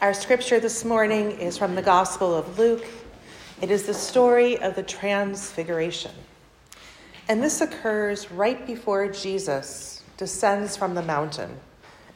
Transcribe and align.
Our 0.00 0.14
scripture 0.14 0.58
this 0.60 0.82
morning 0.82 1.32
is 1.32 1.58
from 1.58 1.74
the 1.74 1.82
Gospel 1.82 2.34
of 2.34 2.58
Luke. 2.58 2.86
It 3.60 3.70
is 3.70 3.82
the 3.82 3.92
story 3.92 4.58
of 4.58 4.74
the 4.74 4.82
Transfiguration. 4.82 6.12
And 7.28 7.42
this 7.42 7.60
occurs 7.60 8.30
right 8.30 8.66
before 8.66 9.08
Jesus 9.08 10.02
descends 10.16 10.74
from 10.74 10.94
the 10.94 11.02
mountain 11.02 11.54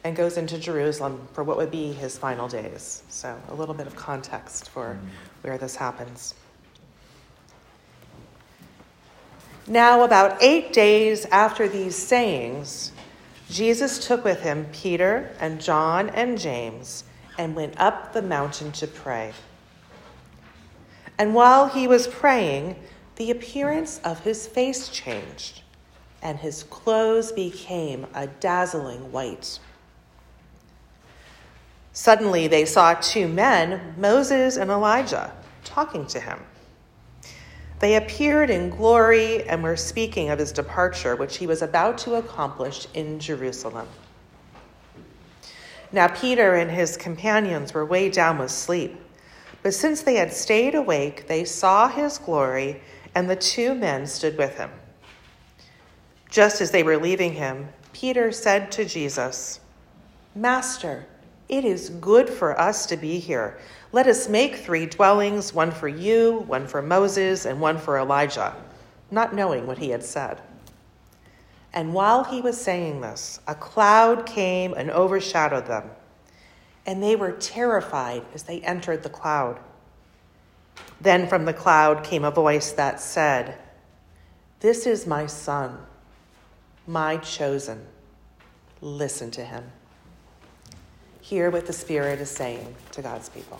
and 0.03 0.15
goes 0.15 0.37
into 0.37 0.57
Jerusalem 0.57 1.27
for 1.33 1.43
what 1.43 1.57
would 1.57 1.69
be 1.69 1.93
his 1.93 2.17
final 2.17 2.47
days. 2.47 3.03
So, 3.09 3.39
a 3.49 3.53
little 3.53 3.75
bit 3.75 3.85
of 3.85 3.95
context 3.95 4.69
for 4.69 4.97
where 5.43 5.59
this 5.59 5.75
happens. 5.75 6.33
Now, 9.67 10.01
about 10.01 10.41
eight 10.41 10.73
days 10.73 11.25
after 11.25 11.67
these 11.67 11.95
sayings, 11.95 12.93
Jesus 13.47 14.07
took 14.07 14.23
with 14.23 14.41
him 14.41 14.65
Peter 14.73 15.35
and 15.39 15.61
John 15.61 16.09
and 16.09 16.39
James 16.39 17.03
and 17.37 17.55
went 17.55 17.79
up 17.79 18.13
the 18.13 18.21
mountain 18.21 18.71
to 18.73 18.87
pray. 18.87 19.33
And 21.17 21.33
while 21.33 21.67
he 21.67 21.87
was 21.87 22.07
praying, 22.07 22.75
the 23.15 23.31
appearance 23.31 23.99
of 24.03 24.21
his 24.21 24.47
face 24.47 24.89
changed, 24.89 25.61
and 26.21 26.39
his 26.39 26.63
clothes 26.63 27.31
became 27.31 28.07
a 28.13 28.27
dazzling 28.27 29.11
white. 29.11 29.59
Suddenly 31.93 32.47
they 32.47 32.65
saw 32.65 32.93
two 32.95 33.27
men, 33.27 33.95
Moses 33.97 34.57
and 34.57 34.69
Elijah, 34.69 35.31
talking 35.63 36.05
to 36.07 36.19
him. 36.19 36.39
They 37.79 37.95
appeared 37.95 38.49
in 38.49 38.69
glory 38.69 39.47
and 39.47 39.63
were 39.63 39.77
speaking 39.77 40.29
of 40.29 40.39
his 40.39 40.51
departure, 40.51 41.15
which 41.15 41.37
he 41.37 41.47
was 41.47 41.61
about 41.61 41.97
to 41.99 42.15
accomplish 42.15 42.87
in 42.93 43.19
Jerusalem. 43.19 43.87
Now, 45.91 46.07
Peter 46.07 46.55
and 46.55 46.69
his 46.69 46.97
companions 46.97 47.73
were 47.73 47.85
way 47.85 48.09
down 48.09 48.37
with 48.37 48.51
sleep. 48.51 48.99
But 49.63 49.73
since 49.73 50.01
they 50.01 50.15
had 50.15 50.33
stayed 50.33 50.75
awake, 50.75 51.27
they 51.27 51.43
saw 51.43 51.87
his 51.87 52.17
glory, 52.17 52.81
and 53.15 53.29
the 53.29 53.35
two 53.35 53.73
men 53.73 54.05
stood 54.05 54.37
with 54.37 54.57
him. 54.57 54.69
Just 56.29 56.61
as 56.61 56.71
they 56.71 56.83
were 56.83 56.97
leaving 56.97 57.33
him, 57.33 57.69
Peter 57.93 58.31
said 58.31 58.71
to 58.73 58.85
Jesus, 58.85 59.59
Master, 60.35 61.05
it 61.47 61.63
is 61.63 61.89
good 61.89 62.29
for 62.29 62.59
us 62.59 62.85
to 62.87 62.97
be 62.97 63.19
here. 63.19 63.57
Let 63.91 64.07
us 64.07 64.27
make 64.27 64.55
three 64.57 64.85
dwellings 64.85 65.53
one 65.53 65.71
for 65.71 65.87
you, 65.87 66.43
one 66.47 66.67
for 66.67 66.81
Moses, 66.81 67.45
and 67.45 67.61
one 67.61 67.77
for 67.77 67.97
Elijah, 67.97 68.55
not 69.11 69.33
knowing 69.33 69.65
what 69.65 69.77
he 69.77 69.89
had 69.89 70.03
said. 70.03 70.41
And 71.75 71.93
while 71.93 72.23
he 72.23 72.39
was 72.39 72.59
saying 72.59 73.01
this, 73.01 73.41
a 73.47 73.53
cloud 73.53 74.25
came 74.25 74.73
and 74.73 74.89
overshadowed 74.89 75.67
them, 75.67 75.91
and 76.85 77.03
they 77.03 77.17
were 77.17 77.33
terrified 77.33 78.23
as 78.33 78.43
they 78.43 78.61
entered 78.61 79.03
the 79.03 79.09
cloud. 79.09 79.59
Then 81.01 81.27
from 81.27 81.43
the 81.43 81.53
cloud 81.53 82.05
came 82.05 82.23
a 82.23 82.31
voice 82.31 82.71
that 82.71 83.01
said, 83.01 83.57
This 84.61 84.87
is 84.87 85.05
my 85.05 85.25
son, 85.25 85.77
my 86.87 87.17
chosen. 87.17 87.85
Listen 88.79 89.29
to 89.31 89.43
him. 89.43 89.65
Hear 91.19 91.49
what 91.49 91.67
the 91.67 91.73
Spirit 91.73 92.21
is 92.21 92.31
saying 92.31 92.73
to 92.91 93.01
God's 93.01 93.27
people. 93.27 93.59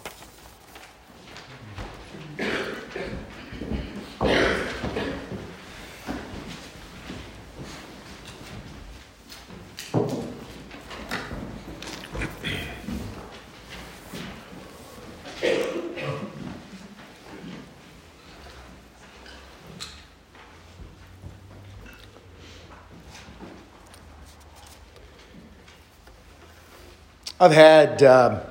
I've 27.37 27.51
had 27.51 28.01
uh, 28.01 28.45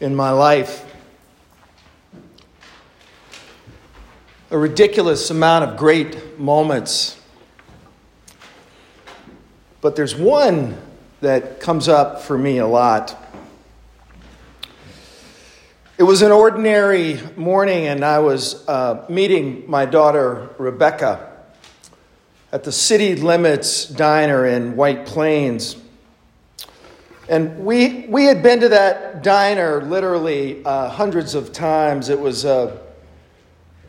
in 0.00 0.14
my 0.14 0.32
life 0.32 0.84
a 4.50 4.58
ridiculous 4.58 5.30
amount 5.30 5.64
of 5.64 5.78
great 5.78 6.38
moments. 6.38 7.18
But 9.80 9.96
there's 9.96 10.14
one 10.14 10.76
that 11.22 11.58
comes 11.58 11.88
up 11.88 12.20
for 12.20 12.36
me 12.36 12.58
a 12.58 12.66
lot. 12.66 13.16
It 15.96 16.02
was 16.02 16.20
an 16.20 16.32
ordinary 16.32 17.18
morning, 17.34 17.86
and 17.86 18.04
I 18.04 18.18
was 18.18 18.68
uh, 18.68 19.06
meeting 19.08 19.64
my 19.66 19.86
daughter 19.86 20.50
Rebecca 20.58 21.32
at 22.52 22.64
the 22.64 22.72
City 22.72 23.16
Limits 23.16 23.86
Diner 23.86 24.44
in 24.44 24.76
White 24.76 25.06
Plains. 25.06 25.76
And 27.28 27.66
we, 27.66 28.06
we 28.08 28.24
had 28.24 28.42
been 28.42 28.60
to 28.60 28.70
that 28.70 29.22
diner 29.22 29.82
literally 29.82 30.64
uh, 30.64 30.88
hundreds 30.88 31.34
of 31.34 31.52
times. 31.52 32.08
It 32.08 32.18
was 32.18 32.46
a, 32.46 32.80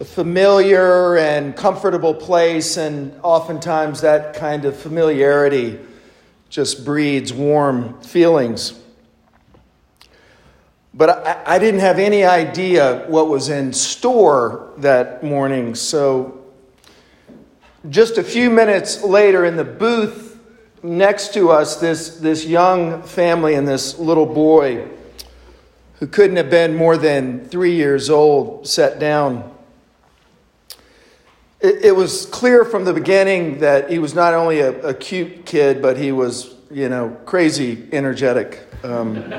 a 0.02 0.04
familiar 0.04 1.16
and 1.16 1.56
comfortable 1.56 2.14
place, 2.14 2.76
and 2.76 3.18
oftentimes 3.24 4.02
that 4.02 4.36
kind 4.36 4.66
of 4.66 4.76
familiarity 4.76 5.80
just 6.50 6.84
breeds 6.84 7.32
warm 7.32 8.02
feelings. 8.02 8.78
But 10.94 11.26
I, 11.26 11.56
I 11.56 11.60
didn't 11.60 11.80
have 11.80 11.98
any 11.98 12.26
idea 12.26 13.06
what 13.08 13.30
was 13.30 13.48
in 13.48 13.72
store 13.72 14.74
that 14.80 15.24
morning, 15.24 15.76
so 15.76 16.44
just 17.90 18.18
a 18.18 18.24
few 18.24 18.50
minutes 18.50 19.02
later 19.02 19.46
in 19.46 19.56
the 19.56 19.64
booth 19.64 20.29
next 20.84 21.34
to 21.34 21.52
us 21.52 21.78
this, 21.78 22.18
this 22.18 22.46
young 22.46 23.04
family 23.04 23.56
and 23.56 23.68
this 23.68 23.98
little 24.00 24.26
boy 24.26 24.88
who 26.00 26.08
couldn't 26.08 26.38
have 26.38 26.50
been 26.50 26.76
more 26.76 26.98
than 26.98 27.46
three 27.50 27.76
years 27.76 28.10
old 28.10 28.68
sat 28.68 29.00
down. 29.00 29.56
It, 31.60 31.86
it 31.86 31.96
was 31.96 32.26
clear 32.28 32.64
from 32.64 32.86
the 32.86 32.94
beginning 32.94 33.60
that 33.60 33.90
he 33.90 34.00
was 34.00 34.16
not 34.16 34.34
only 34.34 34.62
a, 34.62 34.80
a 34.82 34.94
cute 34.94 35.46
kid, 35.46 35.82
but 35.82 35.98
he 35.98 36.14
was, 36.14 36.56
you 36.72 36.88
know, 36.88 37.10
crazy 37.26 37.90
energetic. 37.92 38.66
Um, 38.84 39.30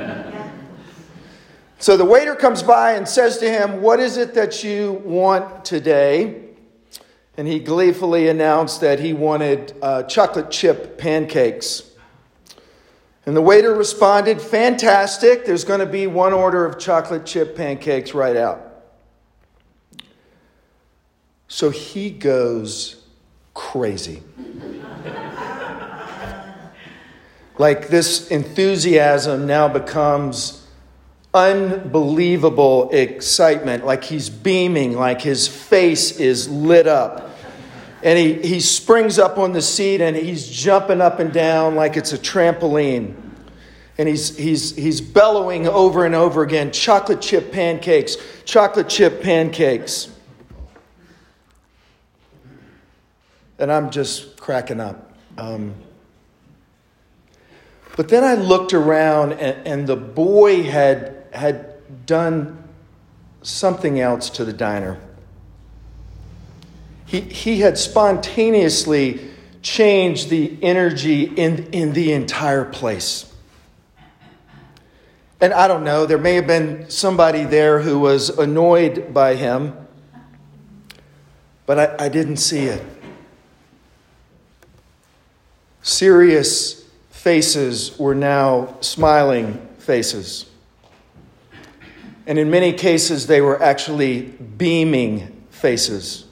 so 1.78 1.96
the 1.96 2.04
waiter 2.04 2.34
comes 2.34 2.62
by 2.62 2.92
and 2.92 3.08
says 3.08 3.38
to 3.38 3.50
him, 3.50 3.80
What 3.80 4.00
is 4.00 4.18
it 4.18 4.34
that 4.34 4.62
you 4.62 5.00
want 5.02 5.64
today? 5.64 6.49
And 7.36 7.46
he 7.46 7.58
gleefully 7.58 8.28
announced 8.28 8.80
that 8.80 9.00
he 9.00 9.12
wanted 9.12 9.74
uh, 9.80 10.02
chocolate 10.04 10.50
chip 10.50 10.98
pancakes. 10.98 11.90
And 13.26 13.36
the 13.36 13.42
waiter 13.42 13.74
responded, 13.74 14.40
Fantastic, 14.40 15.44
there's 15.44 15.64
going 15.64 15.80
to 15.80 15.86
be 15.86 16.06
one 16.06 16.32
order 16.32 16.64
of 16.64 16.78
chocolate 16.78 17.26
chip 17.26 17.56
pancakes 17.56 18.14
right 18.14 18.36
out. 18.36 18.66
So 21.48 21.70
he 21.70 22.10
goes 22.10 23.04
crazy. 23.54 24.22
like 27.58 27.88
this 27.88 28.28
enthusiasm 28.28 29.46
now 29.46 29.68
becomes 29.68 30.59
unbelievable 31.32 32.90
excitement, 32.90 33.84
like 33.84 34.04
he's 34.04 34.28
beaming, 34.28 34.94
like 34.96 35.22
his 35.22 35.46
face 35.46 36.18
is 36.18 36.48
lit 36.48 36.86
up. 36.86 37.30
And 38.02 38.18
he, 38.18 38.34
he 38.34 38.60
springs 38.60 39.18
up 39.18 39.38
on 39.38 39.52
the 39.52 39.62
seat 39.62 40.00
and 40.00 40.16
he's 40.16 40.48
jumping 40.48 41.00
up 41.00 41.20
and 41.20 41.32
down 41.32 41.74
like 41.74 41.96
it's 41.96 42.12
a 42.12 42.18
trampoline. 42.18 43.14
And 43.98 44.08
he's, 44.08 44.36
he's, 44.36 44.74
he's 44.74 45.00
bellowing 45.00 45.68
over 45.68 46.06
and 46.06 46.14
over 46.14 46.42
again 46.42 46.72
chocolate 46.72 47.20
chip 47.20 47.52
pancakes, 47.52 48.16
chocolate 48.44 48.88
chip 48.88 49.22
pancakes. 49.22 50.10
And 53.58 53.70
I'm 53.70 53.90
just 53.90 54.38
cracking 54.38 54.80
up. 54.80 55.12
Um, 55.36 55.74
but 57.96 58.08
then 58.08 58.24
I 58.24 58.34
looked 58.34 58.72
around 58.72 59.32
and, 59.34 59.66
and 59.66 59.86
the 59.86 59.96
boy 59.96 60.62
had 60.62 61.19
had 61.32 62.06
done 62.06 62.62
something 63.42 64.00
else 64.00 64.30
to 64.30 64.44
the 64.44 64.52
diner. 64.52 64.98
He, 67.06 67.20
he 67.20 67.60
had 67.60 67.78
spontaneously 67.78 69.30
changed 69.62 70.30
the 70.30 70.56
energy 70.62 71.24
in, 71.24 71.66
in 71.72 71.92
the 71.92 72.12
entire 72.12 72.64
place. 72.64 73.32
And 75.40 75.54
I 75.54 75.68
don't 75.68 75.84
know, 75.84 76.04
there 76.04 76.18
may 76.18 76.34
have 76.34 76.46
been 76.46 76.90
somebody 76.90 77.44
there 77.44 77.80
who 77.80 77.98
was 77.98 78.28
annoyed 78.28 79.14
by 79.14 79.36
him, 79.36 79.74
but 81.64 81.78
I, 82.00 82.06
I 82.06 82.08
didn't 82.10 82.36
see 82.36 82.66
it. 82.66 82.84
Serious 85.82 86.84
faces 87.08 87.98
were 87.98 88.14
now 88.14 88.76
smiling 88.80 89.66
faces. 89.78 90.49
And 92.26 92.38
in 92.38 92.50
many 92.50 92.72
cases, 92.72 93.26
they 93.26 93.40
were 93.40 93.60
actually 93.62 94.22
beaming 94.22 95.44
faces. 95.50 96.26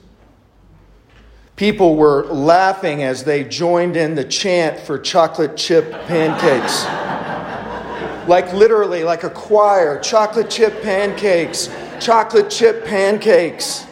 People 1.55 1.97
were 1.97 2.25
laughing 2.27 3.03
as 3.03 3.25
they 3.25 3.43
joined 3.43 3.97
in 3.97 4.15
the 4.15 4.23
chant 4.23 4.79
for 4.79 4.97
chocolate 4.97 5.57
chip 5.57 5.91
pancakes. 6.07 6.85
like 8.29 8.53
literally, 8.53 9.03
like 9.03 9.23
a 9.23 9.29
choir 9.29 9.99
chocolate 9.99 10.49
chip 10.49 10.81
pancakes, 10.81 11.69
chocolate 11.99 12.49
chip 12.49 12.85
pancakes. 12.85 13.85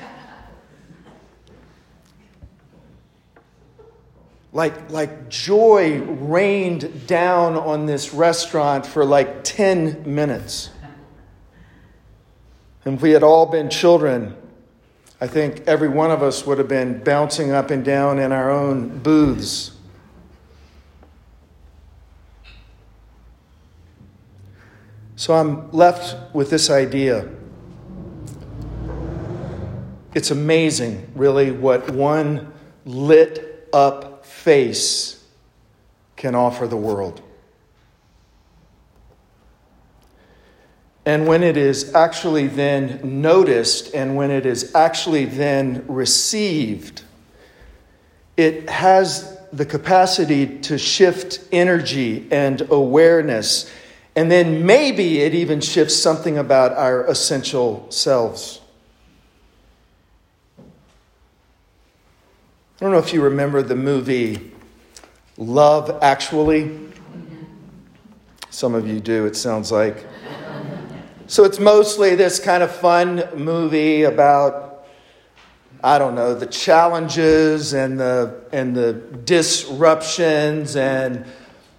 Like, 4.54 4.90
like 4.90 5.30
joy 5.30 6.00
rained 6.02 7.06
down 7.06 7.56
on 7.56 7.86
this 7.86 8.14
restaurant 8.14 8.86
for 8.86 9.04
like 9.04 9.44
10 9.44 10.04
minutes. 10.16 10.70
And 12.88 12.96
if 12.96 13.02
we 13.02 13.12
had 13.12 13.22
all 13.22 13.46
been 13.46 13.70
children, 13.70 14.34
I 15.20 15.28
think 15.28 15.68
every 15.68 15.90
one 15.90 16.10
of 16.10 16.24
us 16.24 16.46
would 16.46 16.58
have 16.58 16.70
been 16.70 17.04
bouncing 17.04 17.52
up 17.52 17.70
and 17.70 17.84
down 17.84 18.18
in 18.18 18.32
our 18.32 18.50
own 18.50 19.00
booths. 19.00 19.74
So 25.18 25.34
I'm 25.34 25.70
left 25.74 26.34
with 26.34 26.50
this 26.50 26.70
idea. 26.70 27.28
It's 30.14 30.32
amazing, 30.32 31.12
really, 31.14 31.52
what 31.52 31.92
one 31.92 32.54
lit 32.86 33.68
up 33.74 34.26
face 34.26 35.26
can 36.16 36.36
offer 36.36 36.66
the 36.68 36.78
world. 36.78 37.22
And 41.08 41.26
when 41.26 41.42
it 41.42 41.56
is 41.56 41.96
actually 41.96 42.48
then 42.48 43.22
noticed 43.22 43.96
and 43.96 44.18
when 44.18 44.30
it 44.30 44.46
is 44.46 44.76
actually 44.76 45.24
then 45.24 45.86
received, 45.88 47.02
it 48.36 48.70
has 48.70 49.40
the 49.54 49.66
capacity 49.66 50.60
to 50.64 50.78
shift 50.78 51.40
energy 51.54 52.28
and 52.30 52.60
awareness. 52.70 53.72
And 54.18 54.30
then 54.30 54.66
maybe 54.66 55.22
it 55.22 55.34
even 55.34 55.62
shifts 55.62 55.96
something 55.96 56.38
about 56.38 56.74
our 56.74 57.06
essential 57.06 57.90
selves. 57.90 58.60
I 60.60 60.64
don't 62.82 62.92
know 62.92 63.00
if 63.00 63.14
you 63.14 63.22
remember 63.22 63.62
the 63.62 63.78
movie 63.78 64.52
Love 65.38 66.00
Actually. 66.04 66.78
Some 68.50 68.76
of 68.76 68.86
you 68.86 69.00
do, 69.00 69.26
it 69.26 69.38
sounds 69.38 69.72
like. 69.72 70.06
So 71.30 71.44
it's 71.44 71.60
mostly 71.60 72.16
this 72.16 72.40
kind 72.40 72.64
of 72.64 72.74
fun 72.74 73.28
movie 73.36 74.04
about, 74.04 74.88
I 75.84 76.00
don't 76.00 76.16
know, 76.16 76.34
the 76.34 76.46
challenges 76.46 77.74
and 77.74 78.00
the, 78.00 78.46
and 78.54 78.74
the 78.74 78.94
disruptions 78.94 80.78
and 80.78 81.26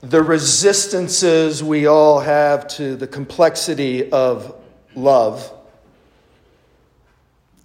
the 0.02 0.22
resistances 0.22 1.64
we 1.64 1.86
all 1.86 2.20
have 2.20 2.68
to 2.76 2.94
the 2.94 3.06
complexity 3.06 4.12
of 4.12 4.54
love. 4.94 5.50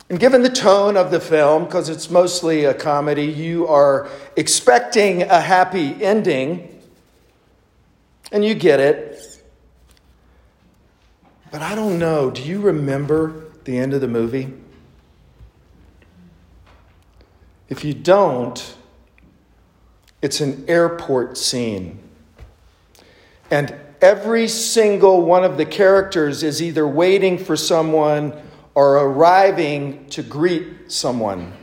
And 0.09 0.17
given 0.21 0.41
the 0.41 0.49
tone 0.49 0.95
of 0.95 1.11
the 1.11 1.19
film, 1.19 1.65
because 1.65 1.89
it's 1.89 2.09
mostly 2.09 2.63
a 2.63 2.73
comedy, 2.73 3.25
you 3.25 3.67
are 3.67 4.07
expecting 4.37 5.23
a 5.23 5.41
happy 5.41 6.01
ending, 6.01 6.81
and 8.31 8.45
you 8.45 8.55
get 8.55 8.79
it. 8.79 9.12
But 11.53 11.61
I 11.61 11.75
don't 11.75 11.99
know. 11.99 12.31
Do 12.31 12.41
you 12.41 12.59
remember 12.59 13.43
the 13.65 13.77
end 13.77 13.93
of 13.93 14.01
the 14.01 14.07
movie? 14.07 14.51
If 17.69 17.85
you 17.85 17.93
don't, 17.93 18.75
it's 20.23 20.41
an 20.41 20.65
airport 20.67 21.37
scene. 21.37 21.99
And 23.51 23.75
every 24.01 24.47
single 24.47 25.21
one 25.21 25.43
of 25.43 25.57
the 25.57 25.65
characters 25.67 26.41
is 26.41 26.59
either 26.59 26.87
waiting 26.87 27.37
for 27.37 27.55
someone 27.55 28.33
or 28.73 28.95
arriving 28.95 30.07
to 30.09 30.23
greet 30.23 30.91
someone. 30.91 31.53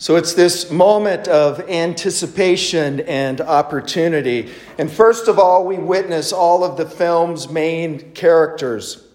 So 0.00 0.16
it's 0.16 0.32
this 0.32 0.70
moment 0.70 1.28
of 1.28 1.60
anticipation 1.68 3.00
and 3.00 3.38
opportunity. 3.38 4.50
And 4.78 4.90
first 4.90 5.28
of 5.28 5.38
all, 5.38 5.66
we 5.66 5.76
witness 5.76 6.32
all 6.32 6.64
of 6.64 6.78
the 6.78 6.86
film's 6.86 7.50
main 7.50 8.12
characters 8.12 9.06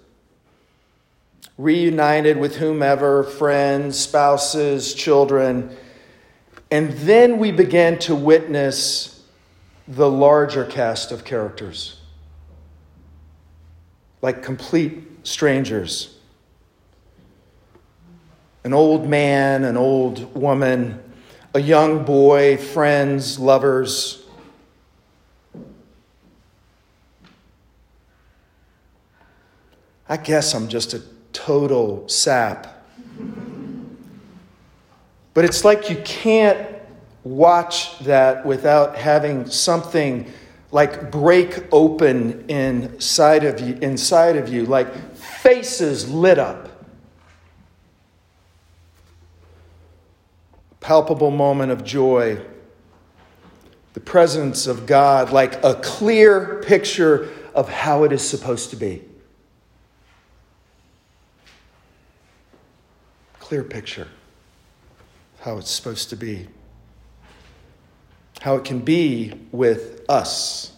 reunited 1.58 2.38
with 2.38 2.58
whomever, 2.58 3.24
friends, 3.24 3.98
spouses, 3.98 4.94
children. 4.94 5.76
And 6.70 6.92
then 7.00 7.40
we 7.40 7.52
begin 7.52 7.98
to 8.00 8.14
witness 8.14 9.24
the 9.88 10.08
larger 10.08 10.66
cast 10.66 11.12
of 11.12 11.26
characters, 11.26 12.00
like 14.22 14.44
complete 14.44 15.02
strangers 15.24 16.15
an 18.66 18.74
old 18.74 19.08
man, 19.08 19.64
an 19.64 19.78
old 19.78 20.36
woman, 20.36 21.00
a 21.54 21.62
young 21.62 22.04
boy, 22.04 22.58
friends, 22.58 23.38
lovers. 23.38 24.26
I 30.10 30.18
guess 30.18 30.56
I'm 30.56 30.68
just 30.68 30.96
a 30.96 31.04
total 31.32 32.10
sap. 32.10 32.84
But 35.36 35.46
it's 35.46 35.64
like 35.64 35.92
you 35.92 35.98
can't 35.98 36.68
watch 37.24 38.00
that 38.00 38.44
without 38.48 38.96
having 38.96 39.46
something 39.46 40.32
like 40.72 41.12
break 41.12 41.66
open 41.72 42.50
inside 42.50 43.44
of 43.44 43.60
you 43.60 43.76
inside 43.82 44.36
of 44.36 44.50
you 44.50 44.66
like 44.66 44.94
faces 45.16 46.10
lit 46.12 46.38
up 46.38 46.75
palpable 50.86 51.32
moment 51.32 51.72
of 51.72 51.84
joy, 51.84 52.40
the 53.94 54.00
presence 54.00 54.68
of 54.68 54.86
God, 54.86 55.32
like 55.32 55.64
a 55.64 55.74
clear 55.74 56.62
picture 56.62 57.28
of 57.56 57.68
how 57.68 58.04
it 58.04 58.12
is 58.12 58.22
supposed 58.22 58.70
to 58.70 58.76
be. 58.76 59.02
Clear 63.40 63.64
picture 63.64 64.08
how 65.40 65.58
it's 65.58 65.72
supposed 65.72 66.12
to 66.12 66.16
be, 66.16 66.48
how 68.42 68.56
it 68.56 68.64
can 68.64 68.78
be 68.78 69.34
with 69.52 70.06
us. 70.08 70.72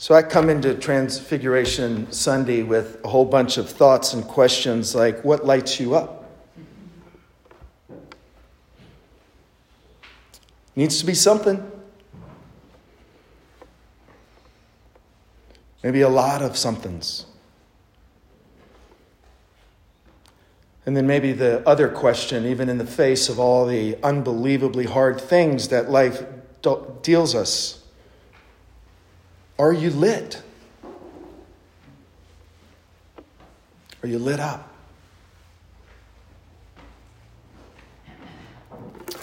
So 0.00 0.14
I 0.14 0.22
come 0.22 0.48
into 0.48 0.76
Transfiguration 0.76 2.12
Sunday 2.12 2.62
with 2.62 3.04
a 3.04 3.08
whole 3.08 3.24
bunch 3.24 3.58
of 3.58 3.68
thoughts 3.68 4.14
and 4.14 4.22
questions 4.22 4.94
like 4.94 5.24
what 5.24 5.44
lights 5.44 5.80
you 5.80 5.96
up? 5.96 6.30
Needs 10.76 11.00
to 11.00 11.04
be 11.04 11.14
something. 11.14 11.68
Maybe 15.82 16.02
a 16.02 16.08
lot 16.08 16.42
of 16.42 16.56
somethings. 16.56 17.26
And 20.86 20.96
then 20.96 21.08
maybe 21.08 21.32
the 21.32 21.68
other 21.68 21.88
question, 21.88 22.46
even 22.46 22.68
in 22.68 22.78
the 22.78 22.86
face 22.86 23.28
of 23.28 23.40
all 23.40 23.66
the 23.66 23.98
unbelievably 24.04 24.84
hard 24.84 25.20
things 25.20 25.70
that 25.70 25.90
life 25.90 26.22
deals 27.02 27.34
us 27.34 27.78
are 29.58 29.72
you 29.72 29.90
lit? 29.90 30.40
Are 34.02 34.08
you 34.08 34.18
lit 34.18 34.38
up? 34.38 34.72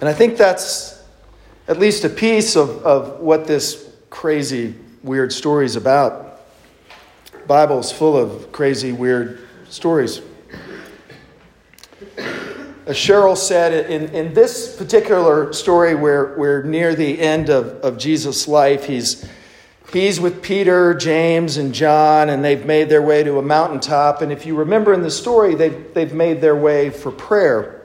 And 0.01 0.09
I 0.09 0.13
think 0.13 0.35
that's 0.35 1.01
at 1.67 1.79
least 1.79 2.03
a 2.03 2.09
piece 2.09 2.55
of, 2.55 2.83
of 2.85 3.19
what 3.21 3.47
this 3.47 3.89
crazy, 4.09 4.75
weird 5.03 5.31
story 5.31 5.65
is 5.65 5.77
about. 5.77 6.41
The 7.31 7.47
Bible's 7.47 7.91
full 7.91 8.17
of 8.17 8.51
crazy, 8.51 8.91
weird 8.91 9.47
stories. 9.69 10.21
As 12.85 12.95
Cheryl 12.95 13.35
said, 13.35 13.89
in, 13.89 14.09
in 14.13 14.33
this 14.33 14.75
particular 14.75 15.51
story, 15.53 15.95
where 15.95 16.35
we're 16.37 16.61
near 16.63 16.93
the 16.93 17.19
end 17.19 17.49
of, 17.49 17.67
of 17.83 17.97
Jesus' 17.97 18.47
life, 18.47 18.83
he's 18.83 19.27
He's 19.95 20.19
with 20.19 20.43
Peter, 20.43 20.93
James, 20.93 21.55
and 21.55 21.73
John, 21.73 22.27
and 22.27 22.43
they've 22.43 22.65
made 22.65 22.89
their 22.89 23.01
way 23.01 23.23
to 23.23 23.39
a 23.39 23.41
mountaintop. 23.41 24.21
And 24.21 24.29
if 24.29 24.45
you 24.45 24.53
remember 24.53 24.93
in 24.93 25.03
the 25.03 25.09
story, 25.09 25.55
they've, 25.55 25.93
they've 25.93 26.11
made 26.11 26.41
their 26.41 26.53
way 26.53 26.89
for 26.89 27.13
prayer. 27.13 27.81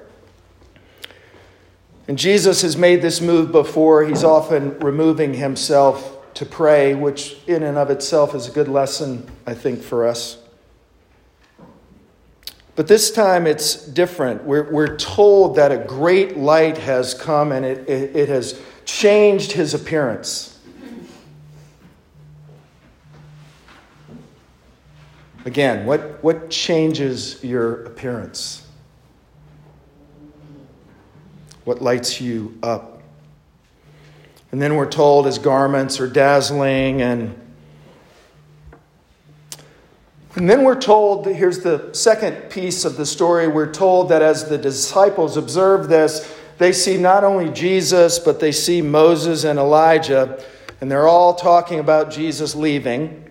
And 2.09 2.19
Jesus 2.19 2.63
has 2.63 2.77
made 2.77 3.01
this 3.01 3.21
move 3.21 3.53
before. 3.53 4.03
He's 4.03 4.25
often 4.25 4.77
removing 4.81 5.35
himself 5.35 6.35
to 6.35 6.45
pray, 6.45 6.97
which 6.97 7.37
in 7.47 7.63
and 7.63 7.79
of 7.79 7.91
itself 7.91 8.35
is 8.35 8.49
a 8.49 8.51
good 8.51 8.67
lesson, 8.67 9.31
I 9.47 9.55
think, 9.55 9.81
for 9.81 10.05
us. 10.05 10.37
But 12.75 12.89
this 12.89 13.13
time 13.13 13.47
it's 13.47 13.87
different. 13.87 14.43
We're, 14.43 14.69
we're 14.69 14.97
told 14.97 15.55
that 15.55 15.71
a 15.71 15.79
great 15.79 16.37
light 16.37 16.79
has 16.79 17.15
come 17.15 17.53
and 17.53 17.65
it, 17.65 17.89
it, 17.89 18.17
it 18.17 18.29
has 18.31 18.61
changed 18.85 19.53
his 19.53 19.75
appearance. 19.75 20.50
Again, 25.45 25.87
what, 25.87 26.23
what 26.23 26.51
changes 26.51 27.43
your 27.43 27.85
appearance? 27.85 28.67
What 31.65 31.81
lights 31.81 32.21
you 32.21 32.59
up? 32.63 33.03
And 34.53 34.61
then 34.61 34.77
we're 34.77 34.91
told 34.91 35.27
his 35.27 35.39
garments 35.39 36.01
are 36.01 36.09
dazzling 36.09 37.03
and 37.03 37.37
and 40.37 40.49
then 40.49 40.63
we're 40.63 40.81
told, 40.81 41.27
here's 41.27 41.59
the 41.59 41.93
second 41.93 42.51
piece 42.51 42.85
of 42.85 42.97
the 42.97 43.05
story. 43.05 43.49
We're 43.49 43.73
told 43.73 44.11
that 44.11 44.23
as 44.23 44.49
the 44.49 44.57
disciples 44.57 45.37
observe 45.37 45.89
this, 45.89 46.33
they 46.59 46.73
see 46.73 46.97
not 46.97 47.25
only 47.25 47.51
Jesus, 47.51 48.19
but 48.21 48.39
they 48.39 48.53
see 48.53 48.81
Moses 48.81 49.43
and 49.43 49.59
Elijah, 49.59 50.43
and 50.81 50.91
they're 50.91 51.09
all 51.09 51.35
talking 51.35 51.81
about 51.81 52.13
Jesus 52.13 52.55
leaving. 52.55 53.30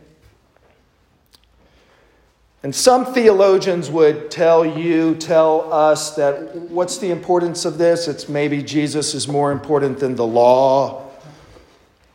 And 2.62 2.76
some 2.76 3.14
theologians 3.14 3.90
would 3.90 4.30
tell 4.30 4.66
you, 4.66 5.16
tell 5.16 5.72
us 5.72 6.16
that 6.16 6.56
what's 6.56 6.98
the 6.98 7.10
importance 7.10 7.64
of 7.64 7.78
this? 7.78 8.08
It's 8.10 8.28
maybe 8.28 8.62
Jesus 8.62 9.14
is 9.14 9.30
more 9.30 9.54
important 9.54 10.00
than 10.00 10.16
the 10.16 10.28
law, 10.28 11.10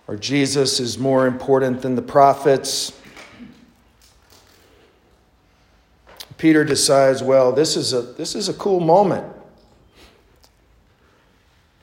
or 0.06 0.16
Jesus 0.16 0.80
is 0.80 0.98
more 0.98 1.26
important 1.26 1.80
than 1.80 1.94
the 1.94 2.02
prophets. 2.02 2.92
Peter 6.36 6.62
decides, 6.62 7.22
well, 7.22 7.50
this 7.52 7.74
is 7.74 7.94
a, 7.94 8.02
this 8.02 8.34
is 8.34 8.50
a 8.50 8.54
cool 8.54 8.80
moment. 8.80 9.24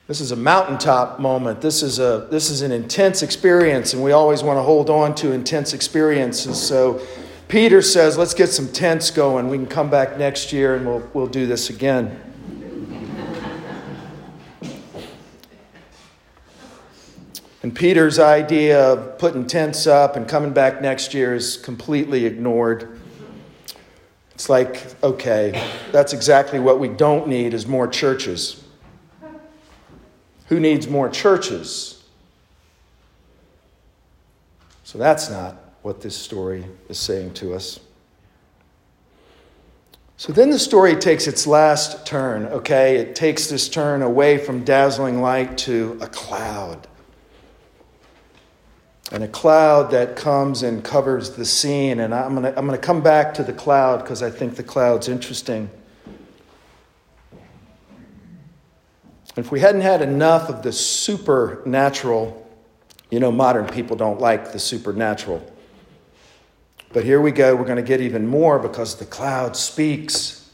This 0.06 0.20
is 0.20 0.30
a 0.30 0.36
mountaintop 0.36 1.18
moment. 1.18 1.60
This 1.60 1.82
is, 1.82 1.98
a, 1.98 2.28
this 2.30 2.48
is 2.48 2.62
an 2.62 2.70
intense 2.70 3.22
experience, 3.22 3.92
and 3.92 4.04
we 4.04 4.12
always 4.12 4.44
want 4.44 4.58
to 4.58 4.62
hold 4.62 4.88
on 4.88 5.16
to 5.16 5.32
intense 5.32 5.72
experiences. 5.72 6.60
So 6.60 7.00
Peter 7.52 7.82
says, 7.82 8.16
let's 8.16 8.32
get 8.32 8.46
some 8.46 8.66
tents 8.66 9.10
going. 9.10 9.46
We 9.46 9.58
can 9.58 9.66
come 9.66 9.90
back 9.90 10.16
next 10.16 10.54
year 10.54 10.74
and 10.74 10.86
we'll, 10.86 11.06
we'll 11.12 11.26
do 11.26 11.46
this 11.46 11.68
again. 11.68 12.18
And 17.62 17.76
Peter's 17.76 18.18
idea 18.18 18.82
of 18.82 19.18
putting 19.18 19.46
tents 19.46 19.86
up 19.86 20.16
and 20.16 20.26
coming 20.26 20.54
back 20.54 20.80
next 20.80 21.12
year 21.12 21.34
is 21.34 21.58
completely 21.58 22.24
ignored. 22.24 22.98
It's 24.34 24.48
like, 24.48 24.86
okay, 25.02 25.62
that's 25.90 26.14
exactly 26.14 26.58
what 26.58 26.80
we 26.80 26.88
don't 26.88 27.28
need 27.28 27.52
is 27.52 27.66
more 27.66 27.86
churches. 27.86 28.64
Who 30.46 30.58
needs 30.58 30.88
more 30.88 31.10
churches? 31.10 32.02
So 34.84 34.96
that's 34.96 35.28
not 35.28 35.71
what 35.82 36.00
this 36.00 36.16
story 36.16 36.64
is 36.88 36.98
saying 36.98 37.34
to 37.34 37.54
us. 37.54 37.80
So 40.16 40.32
then 40.32 40.50
the 40.50 40.58
story 40.58 40.94
takes 40.94 41.26
its 41.26 41.46
last 41.46 42.06
turn, 42.06 42.46
okay? 42.46 42.96
It 42.96 43.16
takes 43.16 43.48
this 43.48 43.68
turn 43.68 44.02
away 44.02 44.38
from 44.38 44.62
dazzling 44.62 45.20
light 45.20 45.58
to 45.58 45.98
a 46.00 46.06
cloud 46.06 46.86
and 49.12 49.22
a 49.22 49.28
cloud 49.28 49.90
that 49.90 50.16
comes 50.16 50.62
and 50.62 50.82
covers 50.82 51.30
the 51.30 51.44
scene. 51.44 52.00
And 52.00 52.14
I'm 52.14 52.34
going 52.34 52.44
to 52.44 52.58
I'm 52.58 52.66
going 52.66 52.78
to 52.78 52.84
come 52.84 53.02
back 53.02 53.34
to 53.34 53.42
the 53.42 53.52
cloud 53.52 53.98
because 53.98 54.22
I 54.22 54.30
think 54.30 54.56
the 54.56 54.62
cloud's 54.62 55.08
interesting. 55.08 55.70
If 59.36 59.50
we 59.50 59.60
hadn't 59.60 59.82
had 59.82 60.02
enough 60.02 60.48
of 60.48 60.62
the 60.62 60.72
supernatural, 60.72 62.38
you 63.10 63.20
know, 63.20 63.30
modern 63.32 63.66
people 63.66 63.96
don't 63.96 64.20
like 64.20 64.52
the 64.52 64.58
supernatural. 64.58 65.51
But 66.92 67.04
here 67.04 67.20
we 67.20 67.30
go, 67.30 67.56
we're 67.56 67.64
going 67.64 67.76
to 67.76 67.82
get 67.82 68.00
even 68.00 68.26
more 68.26 68.58
because 68.58 68.96
the 68.96 69.06
cloud 69.06 69.56
speaks. 69.56 70.50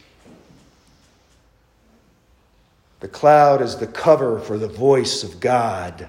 The 3.00 3.09
cloud 3.09 3.61
is 3.62 3.76
the 3.76 3.87
cover 3.87 4.38
for 4.38 4.57
the 4.57 4.68
voice 4.68 5.25
of 5.25 5.40
God. 5.40 6.09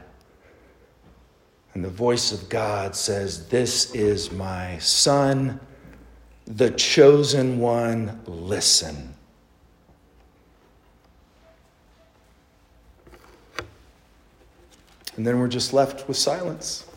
And 1.74 1.84
the 1.84 1.90
voice 1.90 2.32
of 2.32 2.50
God 2.50 2.96
says, 2.96 3.48
This 3.48 3.94
is 3.94 4.32
my 4.32 4.78
son, 4.80 5.60
the 6.46 6.72
chosen 6.72 7.60
one, 7.60 8.22
listen. 8.26 9.16
And 15.16 15.28
then 15.28 15.40
we're 15.40 15.48
just 15.48 15.74
left 15.74 16.08
with 16.08 16.18
silence. 16.18 16.89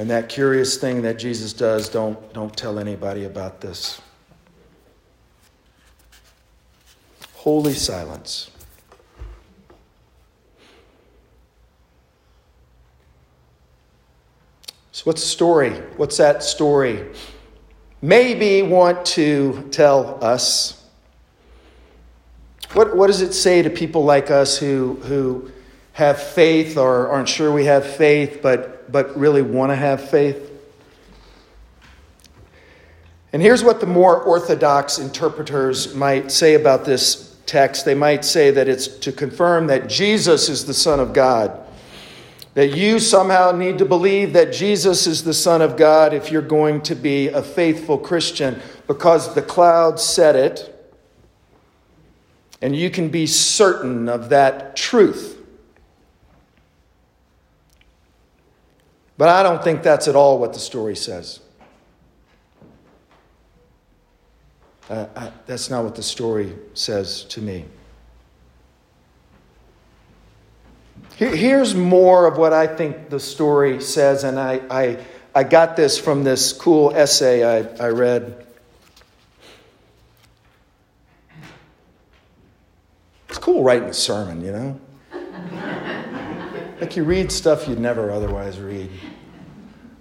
And 0.00 0.08
that 0.08 0.30
curious 0.30 0.78
thing 0.78 1.02
that 1.02 1.18
Jesus 1.18 1.52
does, 1.52 1.90
don't, 1.90 2.32
don't 2.32 2.56
tell 2.56 2.78
anybody 2.78 3.26
about 3.26 3.60
this. 3.60 4.00
Holy 7.34 7.74
silence. 7.74 8.50
So, 14.92 15.02
what's 15.04 15.20
the 15.20 15.28
story? 15.28 15.72
What's 15.98 16.16
that 16.16 16.42
story? 16.42 17.06
Maybe 18.00 18.62
want 18.62 19.04
to 19.04 19.68
tell 19.70 20.18
us. 20.24 20.82
What, 22.72 22.96
what 22.96 23.08
does 23.08 23.20
it 23.20 23.34
say 23.34 23.60
to 23.60 23.68
people 23.68 24.04
like 24.06 24.30
us 24.30 24.56
who, 24.56 24.94
who 25.02 25.50
have 25.92 26.18
faith 26.22 26.78
or 26.78 27.08
aren't 27.08 27.28
sure 27.28 27.52
we 27.52 27.66
have 27.66 27.84
faith, 27.84 28.38
but, 28.40 28.79
but 28.90 29.16
really 29.18 29.42
want 29.42 29.70
to 29.70 29.76
have 29.76 30.08
faith? 30.10 30.50
And 33.32 33.40
here's 33.40 33.62
what 33.62 33.80
the 33.80 33.86
more 33.86 34.20
orthodox 34.20 34.98
interpreters 34.98 35.94
might 35.94 36.32
say 36.32 36.54
about 36.54 36.84
this 36.84 37.36
text. 37.46 37.84
They 37.84 37.94
might 37.94 38.24
say 38.24 38.50
that 38.50 38.68
it's 38.68 38.88
to 38.88 39.12
confirm 39.12 39.68
that 39.68 39.88
Jesus 39.88 40.48
is 40.48 40.66
the 40.66 40.74
Son 40.74 40.98
of 40.98 41.12
God 41.12 41.66
that 42.54 42.76
you 42.76 42.98
somehow 42.98 43.52
need 43.52 43.78
to 43.78 43.84
believe 43.84 44.32
that 44.32 44.52
Jesus 44.52 45.06
is 45.06 45.22
the 45.22 45.34
Son 45.34 45.62
of 45.62 45.76
God 45.76 46.12
if 46.12 46.32
you're 46.32 46.42
going 46.42 46.80
to 46.82 46.94
be 46.94 47.28
a 47.28 47.42
faithful 47.42 47.96
Christian 47.96 48.60
because 48.86 49.34
the 49.34 49.42
cloud 49.42 50.00
said 50.00 50.34
it. 50.34 50.76
And 52.60 52.74
you 52.74 52.90
can 52.90 53.08
be 53.08 53.26
certain 53.26 54.08
of 54.08 54.28
that 54.30 54.76
truth. 54.76 55.38
But 59.20 59.28
I 59.28 59.42
don't 59.42 59.62
think 59.62 59.82
that's 59.82 60.08
at 60.08 60.16
all 60.16 60.38
what 60.38 60.54
the 60.54 60.58
story 60.58 60.96
says. 60.96 61.40
Uh, 64.88 65.08
I, 65.14 65.30
that's 65.44 65.68
not 65.68 65.84
what 65.84 65.94
the 65.94 66.02
story 66.02 66.56
says 66.72 67.24
to 67.24 67.42
me. 67.42 67.66
Here's 71.16 71.74
more 71.74 72.26
of 72.26 72.38
what 72.38 72.54
I 72.54 72.66
think 72.66 73.10
the 73.10 73.20
story 73.20 73.82
says, 73.82 74.24
and 74.24 74.40
I, 74.40 74.62
I, 74.70 75.04
I 75.34 75.44
got 75.44 75.76
this 75.76 75.98
from 75.98 76.24
this 76.24 76.54
cool 76.54 76.90
essay 76.96 77.44
I, 77.44 77.68
I 77.78 77.88
read. 77.90 78.46
It's 83.28 83.36
cool 83.36 83.64
writing 83.64 83.90
a 83.90 83.92
sermon, 83.92 84.42
you 84.42 84.52
know? 84.52 84.80
Like 86.80 86.96
you 86.96 87.04
read 87.04 87.30
stuff 87.30 87.68
you'd 87.68 87.78
never 87.78 88.10
otherwise 88.10 88.58
read. 88.58 88.90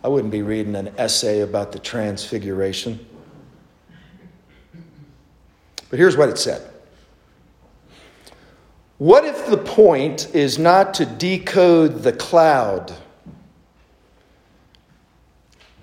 I 0.03 0.07
wouldn't 0.07 0.31
be 0.31 0.41
reading 0.41 0.75
an 0.75 0.93
essay 0.97 1.41
about 1.41 1.73
the 1.73 1.79
transfiguration. 1.79 3.05
But 5.89 5.99
here's 5.99 6.15
what 6.15 6.29
it 6.29 6.37
said. 6.37 6.71
What 8.97 9.25
if 9.25 9.47
the 9.47 9.57
point 9.57 10.33
is 10.33 10.57
not 10.57 10.93
to 10.95 11.05
decode 11.05 12.03
the 12.03 12.13
cloud, 12.13 12.93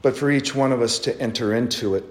but 0.02 0.16
for 0.16 0.30
each 0.30 0.54
one 0.54 0.72
of 0.72 0.80
us 0.80 0.98
to 1.00 1.20
enter 1.20 1.54
into 1.54 1.94
it? 1.94 2.04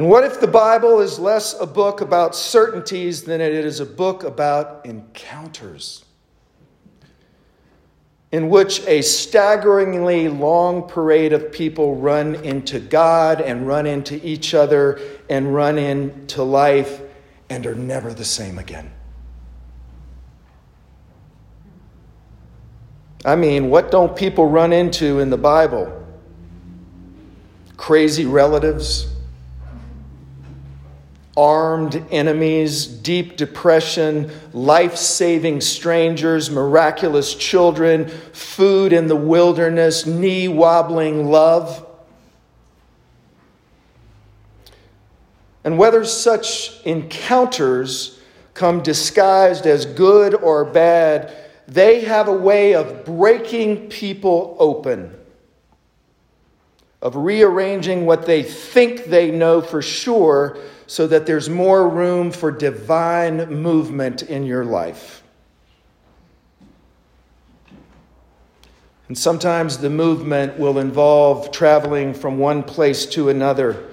And 0.00 0.08
what 0.08 0.24
if 0.24 0.40
the 0.40 0.46
Bible 0.46 1.00
is 1.00 1.18
less 1.18 1.54
a 1.60 1.66
book 1.66 2.00
about 2.00 2.34
certainties 2.34 3.24
than 3.24 3.42
it 3.42 3.52
is 3.52 3.80
a 3.80 3.84
book 3.84 4.24
about 4.24 4.86
encounters? 4.86 6.06
In 8.32 8.48
which 8.48 8.80
a 8.86 9.02
staggeringly 9.02 10.28
long 10.30 10.88
parade 10.88 11.34
of 11.34 11.52
people 11.52 11.96
run 11.96 12.36
into 12.36 12.80
God 12.80 13.42
and 13.42 13.66
run 13.66 13.84
into 13.84 14.26
each 14.26 14.54
other 14.54 14.98
and 15.28 15.54
run 15.54 15.76
into 15.76 16.44
life 16.44 17.02
and 17.50 17.66
are 17.66 17.74
never 17.74 18.14
the 18.14 18.24
same 18.24 18.58
again. 18.58 18.90
I 23.22 23.36
mean, 23.36 23.68
what 23.68 23.90
don't 23.90 24.16
people 24.16 24.48
run 24.48 24.72
into 24.72 25.18
in 25.18 25.28
the 25.28 25.36
Bible? 25.36 25.94
Crazy 27.76 28.24
relatives, 28.24 29.09
armed 31.40 32.04
enemies, 32.10 32.84
deep 32.84 33.34
depression, 33.34 34.30
life 34.52 34.94
saving 34.94 35.58
strangers, 35.58 36.50
miraculous 36.50 37.34
children, 37.34 38.06
food 38.06 38.92
in 38.92 39.06
the 39.06 39.16
wilderness, 39.16 40.04
knee 40.04 40.48
wobbling 40.48 41.30
love. 41.30 41.86
And 45.64 45.78
whether 45.78 46.04
such 46.04 46.78
encounters 46.84 48.20
come 48.52 48.82
disguised 48.82 49.66
as 49.66 49.86
good 49.86 50.34
or 50.34 50.66
bad, 50.66 51.34
they 51.66 52.02
have 52.02 52.28
a 52.28 52.34
way 52.34 52.74
of 52.74 53.06
breaking 53.06 53.88
people 53.88 54.56
open, 54.58 55.16
of 57.00 57.16
rearranging 57.16 58.04
what 58.04 58.26
they 58.26 58.42
think 58.42 59.06
they 59.06 59.30
know 59.30 59.62
for 59.62 59.80
sure 59.80 60.58
so 60.90 61.06
that 61.06 61.24
there's 61.24 61.48
more 61.48 61.88
room 61.88 62.32
for 62.32 62.50
divine 62.50 63.48
movement 63.62 64.22
in 64.22 64.44
your 64.44 64.64
life. 64.64 65.22
And 69.06 69.16
sometimes 69.16 69.78
the 69.78 69.88
movement 69.88 70.58
will 70.58 70.80
involve 70.80 71.52
traveling 71.52 72.12
from 72.12 72.38
one 72.40 72.64
place 72.64 73.06
to 73.06 73.28
another. 73.28 73.86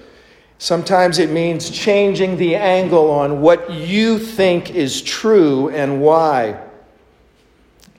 Sometimes 0.57 1.19
it 1.19 1.29
means 1.29 1.69
changing 1.69 2.35
the 2.37 2.55
angle 2.55 3.11
on 3.11 3.41
what 3.41 3.69
you 3.69 4.17
think 4.17 4.71
is 4.71 4.99
true 5.03 5.69
and 5.69 6.01
why. 6.01 6.59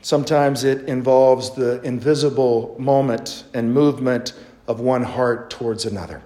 Sometimes 0.03 0.65
it 0.65 0.89
involves 0.89 1.55
the 1.55 1.81
invisible 1.83 2.75
moment 2.81 3.45
and 3.55 3.73
movement 3.73 4.33
of 4.67 4.81
one 4.81 5.05
heart 5.05 5.51
towards 5.51 5.87
another. 5.87 6.21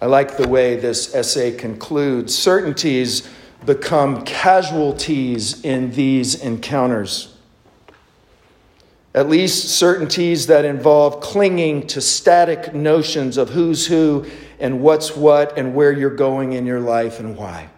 I 0.00 0.06
like 0.06 0.36
the 0.36 0.46
way 0.46 0.76
this 0.76 1.14
essay 1.14 1.52
concludes. 1.52 2.36
Certainties 2.36 3.28
become 3.66 4.24
casualties 4.24 5.64
in 5.64 5.90
these 5.90 6.40
encounters. 6.40 7.34
At 9.14 9.28
least 9.28 9.70
certainties 9.70 10.46
that 10.46 10.64
involve 10.64 11.20
clinging 11.20 11.88
to 11.88 12.00
static 12.00 12.72
notions 12.72 13.36
of 13.36 13.50
who's 13.50 13.86
who 13.88 14.26
and 14.60 14.80
what's 14.80 15.16
what 15.16 15.58
and 15.58 15.74
where 15.74 15.90
you're 15.90 16.10
going 16.10 16.52
in 16.52 16.66
your 16.66 16.80
life 16.80 17.18
and 17.18 17.36
why. 17.36 17.68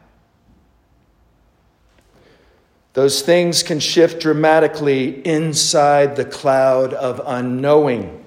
Those 2.92 3.22
things 3.22 3.62
can 3.62 3.80
shift 3.80 4.20
dramatically 4.20 5.26
inside 5.26 6.16
the 6.16 6.24
cloud 6.24 6.92
of 6.92 7.22
unknowing 7.24 8.19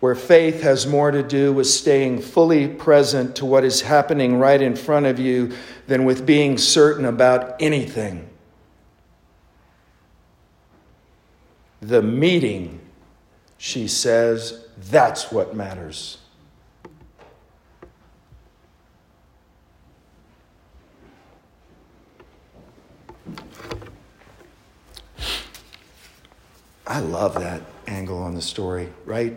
where 0.00 0.14
faith 0.14 0.62
has 0.62 0.86
more 0.86 1.10
to 1.10 1.22
do 1.22 1.52
with 1.52 1.66
staying 1.66 2.20
fully 2.20 2.68
present 2.68 3.34
to 3.36 3.44
what 3.44 3.64
is 3.64 3.80
happening 3.80 4.38
right 4.38 4.62
in 4.62 4.76
front 4.76 5.06
of 5.06 5.18
you 5.18 5.52
than 5.86 6.04
with 6.04 6.24
being 6.24 6.56
certain 6.56 7.04
about 7.04 7.56
anything. 7.60 8.28
The 11.80 12.02
meeting, 12.02 12.80
she 13.56 13.88
says, 13.88 14.66
that's 14.90 15.32
what 15.32 15.54
matters. 15.54 16.18
I 26.86 27.00
love 27.00 27.34
that 27.34 27.62
angle 27.86 28.18
on 28.18 28.34
the 28.34 28.40
story, 28.40 28.88
right? 29.04 29.36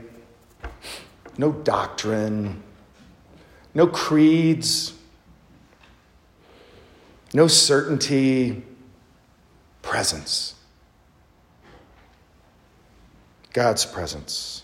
No 1.37 1.51
doctrine, 1.51 2.61
no 3.73 3.87
creeds, 3.87 4.93
no 7.33 7.47
certainty, 7.47 8.63
presence. 9.81 10.55
God's 13.53 13.85
presence. 13.85 14.63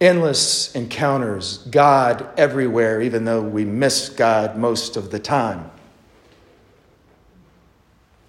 Endless 0.00 0.74
encounters, 0.74 1.58
God 1.70 2.28
everywhere, 2.36 3.00
even 3.00 3.24
though 3.24 3.42
we 3.42 3.64
miss 3.64 4.08
God 4.10 4.56
most 4.56 4.96
of 4.96 5.10
the 5.10 5.18
time. 5.18 5.70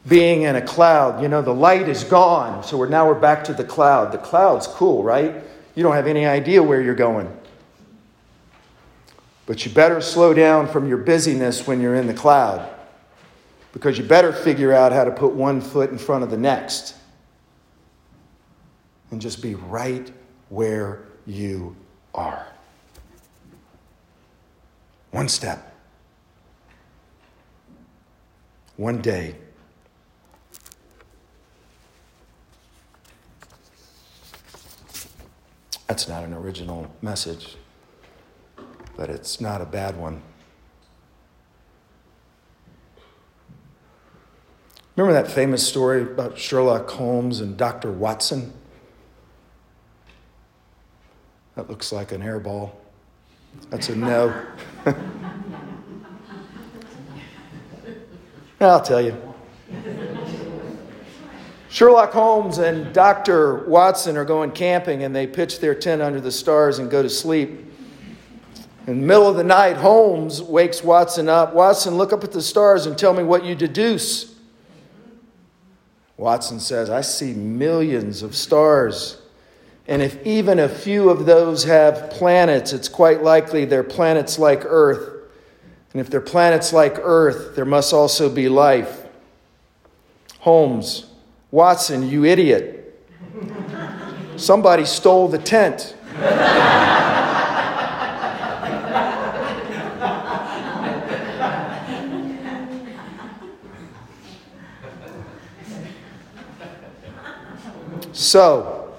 Being 0.08 0.44
in 0.44 0.56
a 0.56 0.62
cloud, 0.62 1.22
you 1.22 1.28
know, 1.28 1.42
the 1.42 1.54
light 1.54 1.90
is 1.90 2.06
gone, 2.06 2.64
so 2.64 2.78
we're, 2.78 2.88
now 2.88 3.06
we're 3.06 3.20
back 3.20 3.44
to 3.46 3.54
the 3.54 3.66
cloud. 3.66 4.14
The 4.14 4.18
cloud's 4.18 4.66
cool, 4.66 5.04
right? 5.04 5.44
You 5.78 5.84
don't 5.84 5.94
have 5.94 6.08
any 6.08 6.26
idea 6.26 6.64
where 6.64 6.82
you're 6.82 6.96
going. 6.96 7.32
But 9.46 9.64
you 9.64 9.72
better 9.72 10.02
slow 10.02 10.34
down 10.34 10.68
from 10.68 10.88
your 10.90 10.98
busyness 10.98 11.68
when 11.68 11.82
you're 11.82 11.94
in 11.94 12.08
the 12.08 12.16
cloud 12.16 12.68
because 13.74 13.96
you 13.96 14.04
better 14.04 14.34
figure 14.34 14.74
out 14.74 14.92
how 14.92 15.04
to 15.04 15.12
put 15.12 15.34
one 15.34 15.62
foot 15.62 15.92
in 15.92 16.00
front 16.00 16.24
of 16.24 16.32
the 16.32 16.38
next 16.38 16.96
and 19.12 19.22
just 19.22 19.40
be 19.40 19.54
right 19.54 20.12
where 20.50 21.04
you 21.28 21.76
are. 22.16 22.48
One 25.12 25.30
step, 25.30 25.76
one 28.78 29.00
day. 29.00 29.36
That's 35.98 36.08
not 36.08 36.24
an 36.24 36.34
original 36.36 36.94
message, 37.02 37.56
but 38.96 39.10
it's 39.10 39.42
not 39.42 39.62
a 39.62 39.66
bad 39.66 39.98
one. 39.98 40.22
Remember 44.96 45.20
that 45.20 45.32
famous 45.32 45.68
story 45.68 46.04
about 46.04 46.38
Sherlock 46.38 46.88
Holmes 46.88 47.40
and 47.40 47.58
Dr. 47.58 47.92
Watson? 47.92 48.54
That 51.56 51.68
looks 51.68 51.92
like 51.92 52.12
an 52.12 52.22
airball. 52.22 52.74
That's 53.72 53.90
a 53.90 53.96
no. 53.96 54.40
I'll 58.62 58.84
tell 58.84 59.02
you. 59.02 59.27
Sherlock 61.78 62.12
Holmes 62.12 62.58
and 62.58 62.92
Dr. 62.92 63.58
Watson 63.68 64.18
are 64.18 64.26
going 64.26 64.50
camping 64.50 65.04
and 65.04 65.16
they 65.16 65.28
pitch 65.28 65.60
their 65.60 65.76
tent 65.76 66.02
under 66.02 66.20
the 66.20 66.32
stars 66.32 66.80
and 66.80 66.90
go 66.90 67.04
to 67.04 67.10
sleep. 67.10 67.52
In 68.88 69.02
the 69.02 69.06
middle 69.06 69.30
of 69.30 69.38
the 69.38 69.44
night, 69.44 69.78
Holmes 69.78 70.42
wakes 70.42 70.84
Watson 70.84 71.30
up. 71.30 71.54
Watson, 71.54 71.94
look 71.94 72.12
up 72.12 72.24
at 72.24 72.32
the 72.32 72.42
stars 72.42 72.88
and 72.88 72.98
tell 72.98 73.14
me 73.14 73.22
what 73.22 73.46
you 73.46 73.54
deduce. 73.54 74.34
Watson 76.18 76.60
says, 76.60 76.90
I 76.90 77.02
see 77.02 77.34
millions 77.34 78.24
of 78.24 78.36
stars. 78.36 79.22
And 79.88 80.02
if 80.02 80.26
even 80.26 80.58
a 80.58 80.68
few 80.68 81.12
of 81.12 81.28
those 81.28 81.66
have 81.66 82.10
planets, 82.10 82.74
it's 82.74 82.90
quite 82.90 83.22
likely 83.22 83.66
they're 83.66 83.84
planets 83.84 84.40
like 84.40 84.64
Earth. 84.66 85.30
And 85.94 86.02
if 86.02 86.10
they're 86.10 86.22
planets 86.22 86.74
like 86.74 86.98
Earth, 86.98 87.56
there 87.56 87.66
must 87.66 87.94
also 87.94 88.34
be 88.34 88.50
life. 88.50 89.06
Holmes, 90.40 91.08
Watson, 91.52 92.10
you 92.10 92.26
idiot. 92.26 92.84
Somebody 94.36 94.86
stole 94.86 95.30
the 95.30 95.38
tent. 95.38 95.96
so, 108.12 108.94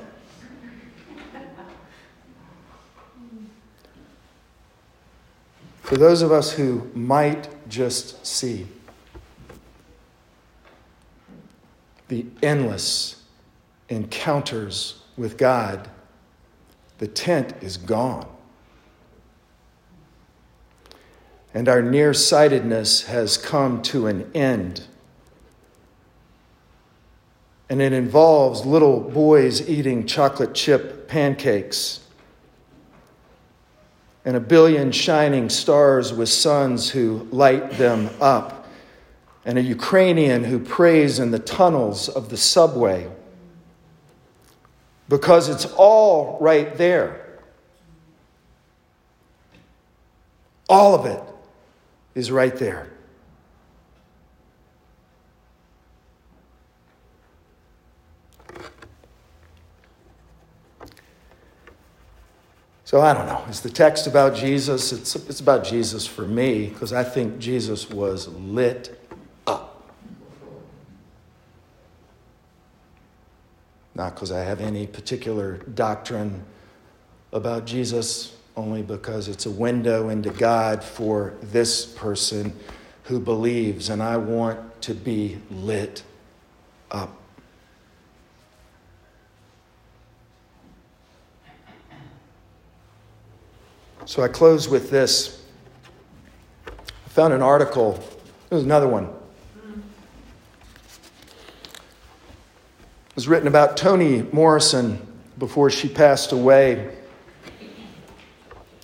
for 5.82 5.96
those 5.96 6.22
of 6.22 6.32
us 6.32 6.52
who 6.52 6.90
might 6.94 7.48
just 7.68 8.26
see, 8.26 8.66
the 12.09 12.27
endless 12.42 13.23
encounters 13.88 15.03
with 15.16 15.37
God, 15.37 15.88
the 16.99 17.07
tent 17.07 17.55
is 17.61 17.77
gone. 17.77 18.27
And 21.55 21.68
our 21.68 21.83
nearsightedness 21.83 23.05
has 23.05 23.37
come 23.37 23.83
to 23.83 24.07
an 24.07 24.31
end. 24.35 24.87
And 27.71 27.83
it 27.83 27.92
involves 27.92 28.64
little 28.64 29.01
boys 29.01 29.68
eating 29.68 30.07
chocolate 30.07 30.55
chip 30.55 31.09
pancakes 31.09 32.01
and 34.29 34.37
a 34.37 34.40
billion 34.40 34.92
shining 34.92 35.49
stars 35.49 36.12
with 36.12 36.29
suns 36.29 36.90
who 36.90 37.27
light 37.31 37.71
them 37.73 38.11
up, 38.21 38.58
and 39.44 39.59
a 39.59 39.62
Ukrainian 39.62 40.44
who 40.44 40.59
prays 40.59 41.18
in 41.18 41.31
the 41.31 41.38
tunnels 41.38 42.09
of 42.09 42.29
the 42.29 42.37
subway. 42.37 43.11
Because 45.09 45.48
it's 45.48 45.64
all 45.77 46.38
right 46.40 46.77
there. 46.77 47.38
All 50.68 50.94
of 50.94 51.07
it 51.07 51.22
is 52.14 52.31
right 52.31 52.55
there. 52.57 52.90
So 62.85 63.03
I 63.03 63.12
don't 63.12 63.27
know. 63.27 63.44
Is 63.51 63.61
the 63.61 63.68
text 63.68 64.07
about 64.07 64.35
Jesus? 64.35 64.92
It's, 64.92 65.14
it's 65.14 65.40
about 65.40 65.62
Jesus 65.62 66.07
for 66.07 66.22
me 66.22 66.68
because 66.68 66.90
I 66.90 67.05
think 67.05 67.38
Jesus 67.38 67.90
was 67.90 68.29
lit 68.29 68.97
up. 69.48 69.82
Not 73.94 74.14
because 74.14 74.30
I 74.30 74.40
have 74.40 74.61
any 74.61 74.87
particular 74.87 75.56
doctrine 75.74 76.44
about 77.32 77.64
Jesus, 77.64 78.37
only 78.56 78.82
because 78.82 79.28
it's 79.28 79.46
a 79.46 79.50
window 79.50 80.08
into 80.08 80.30
God 80.30 80.84
for 80.84 81.34
this 81.42 81.84
person 81.84 82.52
who 83.04 83.18
believes, 83.18 83.88
and 83.88 84.02
I 84.02 84.16
want 84.16 84.82
to 84.82 84.94
be 84.94 85.38
lit 85.50 86.02
up. 86.90 87.14
So 94.04 94.22
I 94.22 94.28
close 94.28 94.68
with 94.68 94.90
this. 94.90 95.42
I 96.66 97.08
found 97.08 97.34
an 97.34 97.42
article. 97.42 98.02
There's 98.48 98.62
another 98.62 98.88
one. 98.88 99.17
Was 103.18 103.26
written 103.26 103.48
about 103.48 103.76
Toni 103.76 104.22
Morrison 104.31 105.04
before 105.38 105.70
she 105.70 105.88
passed 105.88 106.31
away. 106.31 106.96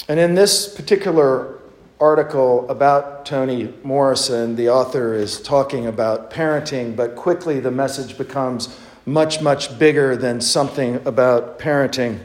And 0.09 0.19
in 0.19 0.35
this 0.35 0.75
particular 0.75 1.61
article 2.01 2.69
about 2.69 3.25
Toni 3.25 3.73
Morrison, 3.85 4.57
the 4.57 4.71
author 4.71 5.15
is 5.15 5.41
talking 5.41 5.87
about 5.87 6.33
parenting, 6.33 6.97
but 6.97 7.15
quickly 7.15 7.61
the 7.61 7.71
message 7.71 8.19
becomes 8.19 8.77
much, 9.07 9.41
much 9.41 9.79
bigger 9.79 10.17
than 10.17 10.41
something 10.41 10.97
about 11.07 11.61
parenting. 11.61 12.19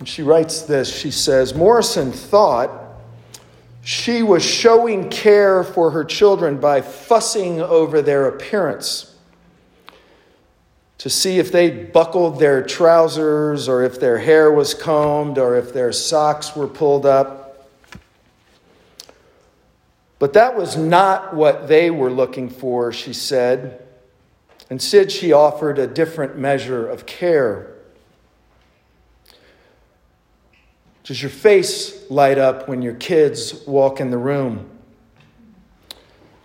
And 0.00 0.08
she 0.08 0.22
writes 0.22 0.62
this 0.62 0.92
she 0.92 1.12
says, 1.12 1.54
Morrison 1.54 2.10
thought 2.10 2.85
she 3.86 4.20
was 4.20 4.44
showing 4.44 5.08
care 5.10 5.62
for 5.62 5.92
her 5.92 6.02
children 6.02 6.58
by 6.58 6.80
fussing 6.80 7.60
over 7.60 8.02
their 8.02 8.26
appearance 8.26 9.14
to 10.98 11.08
see 11.08 11.38
if 11.38 11.52
they 11.52 11.70
buckled 11.70 12.40
their 12.40 12.64
trousers 12.64 13.68
or 13.68 13.84
if 13.84 14.00
their 14.00 14.18
hair 14.18 14.50
was 14.50 14.74
combed 14.74 15.38
or 15.38 15.54
if 15.54 15.72
their 15.72 15.92
socks 15.92 16.56
were 16.56 16.66
pulled 16.66 17.06
up. 17.06 17.68
But 20.18 20.32
that 20.32 20.56
was 20.56 20.76
not 20.76 21.36
what 21.36 21.68
they 21.68 21.88
were 21.88 22.10
looking 22.10 22.50
for, 22.50 22.92
she 22.92 23.12
said. 23.12 23.86
Instead, 24.68 25.12
she 25.12 25.32
offered 25.32 25.78
a 25.78 25.86
different 25.86 26.36
measure 26.36 26.88
of 26.88 27.06
care. 27.06 27.75
Does 31.06 31.22
your 31.22 31.30
face 31.30 32.10
light 32.10 32.36
up 32.36 32.68
when 32.68 32.82
your 32.82 32.94
kids 32.94 33.64
walk 33.64 34.00
in 34.00 34.10
the 34.10 34.18
room? 34.18 34.68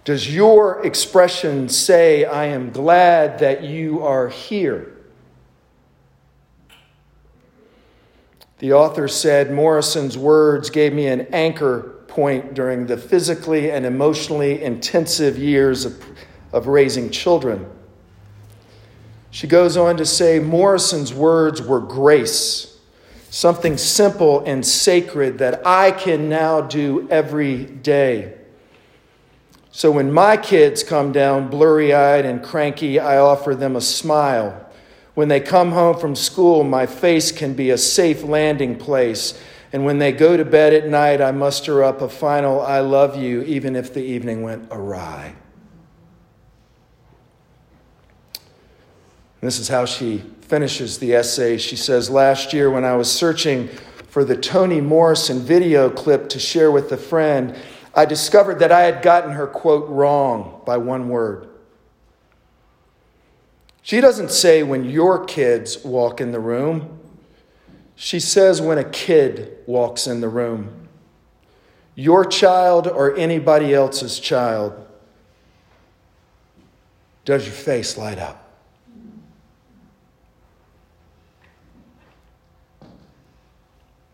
Does 0.06 0.34
your 0.34 0.86
expression 0.86 1.68
say, 1.68 2.26
I 2.26 2.46
am 2.46 2.70
glad 2.70 3.40
that 3.40 3.64
you 3.64 4.04
are 4.04 4.30
here? 4.30 4.96
The 8.60 8.74
author 8.74 9.08
said 9.08 9.52
Morrison's 9.52 10.16
words 10.16 10.70
gave 10.70 10.94
me 10.94 11.08
an 11.08 11.22
anchor 11.34 11.96
point 12.08 12.54
during 12.54 12.86
the 12.86 12.98
physically 12.98 13.72
and 13.72 13.84
emotionally 13.84 14.62
intensive 14.62 15.40
years 15.40 15.86
of, 15.86 16.06
of 16.54 16.68
raising 16.68 17.10
children. 17.10 17.68
She 19.32 19.48
goes 19.48 19.76
on 19.76 19.98
to 19.98 20.06
say 20.06 20.38
Morrison's 20.38 21.12
words 21.12 21.64
were 21.64 21.80
grace 21.80 22.71
something 23.32 23.78
simple 23.78 24.44
and 24.46 24.64
sacred 24.64 25.38
that 25.38 25.66
I 25.66 25.92
can 25.92 26.28
now 26.28 26.60
do 26.60 27.08
every 27.10 27.64
day. 27.64 28.38
So 29.72 29.90
when 29.90 30.12
my 30.12 30.36
kids 30.36 30.84
come 30.84 31.14
down 31.14 31.48
blurry 31.48 31.94
eyed 31.94 32.26
and 32.26 32.44
cranky, 32.44 33.00
I 33.00 33.18
offer 33.18 33.56
them 33.56 33.78
a 33.78 33.82
smile. 33.82 34.70
When 35.14 35.30
they 35.30 35.40
come 35.40 35.72
home 35.72 35.98
from 35.98 36.14
school, 36.14 36.66
my 36.66 36.86
face 36.86 37.32
can 37.32 37.54
be 37.54 37.70
a 37.70 37.78
safe 37.78 38.22
landing 38.22 38.76
place. 38.78 39.42
And 39.72 39.86
when 39.86 39.98
they 39.98 40.12
go 40.12 40.36
to 40.36 40.44
bed 40.44 40.74
at 40.74 40.90
night, 40.90 41.22
I 41.22 41.32
muster 41.32 41.86
up 41.86 42.02
a 42.02 42.10
final 42.10 42.60
I 42.60 42.82
love 42.82 43.16
you, 43.16 43.44
even 43.44 43.78
if 43.78 43.94
the 43.94 44.04
evening 44.04 44.42
went 44.42 44.68
awry. 44.72 45.36
This 49.40 49.58
is 49.58 49.70
how 49.70 49.86
she 49.86 50.22
finishes 50.52 50.98
the 50.98 51.16
essay. 51.16 51.58
She 51.58 51.78
says, 51.78 52.10
Last 52.10 52.52
year, 52.52 52.70
when 52.70 52.84
I 52.84 52.98
was 52.98 53.10
searching 53.10 53.70
for 54.10 54.26
the 54.26 54.36
Toni 54.36 54.82
Morrison 54.82 55.40
video 55.40 55.90
clip 55.90 56.28
to 56.28 56.40
share 56.40 56.70
with 56.70 56.92
a 56.92 56.98
friend, 56.98 57.56
I 57.96 58.04
discovered 58.04 58.60
that 58.60 58.70
I 58.70 58.82
had 58.82 59.02
gotten 59.02 59.32
her 59.32 59.48
quote 59.48 59.88
wrong 59.88 60.62
by 60.66 60.76
one 60.76 61.08
word. 61.08 61.48
She 63.82 64.02
doesn't 64.02 64.30
say 64.30 64.62
when 64.62 64.84
your 64.84 65.24
kids 65.24 65.86
walk 65.86 66.20
in 66.20 66.34
the 66.34 66.40
room, 66.42 67.00
she 67.96 68.20
says 68.20 68.62
when 68.62 68.78
a 68.78 68.84
kid 68.84 69.58
walks 69.68 70.06
in 70.06 70.20
the 70.20 70.28
room. 70.28 70.90
Your 71.96 72.26
child 72.26 72.88
or 72.88 73.16
anybody 73.16 73.74
else's 73.74 74.20
child. 74.20 74.74
Does 77.24 77.46
your 77.46 77.56
face 77.56 77.98
light 77.98 78.20
up? 78.20 78.41